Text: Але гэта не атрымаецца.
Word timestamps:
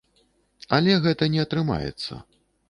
Але 0.77 0.95
гэта 1.03 1.27
не 1.35 1.45
атрымаецца. 1.45 2.19